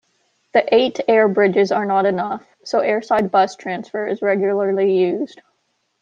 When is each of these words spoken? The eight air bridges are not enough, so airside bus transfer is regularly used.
The 0.55 0.63
eight 0.73 0.99
air 1.07 1.27
bridges 1.27 1.71
are 1.71 1.85
not 1.85 2.07
enough, 2.07 2.43
so 2.63 2.79
airside 2.79 3.29
bus 3.29 3.55
transfer 3.55 4.07
is 4.07 4.23
regularly 4.23 4.97
used. 4.97 5.39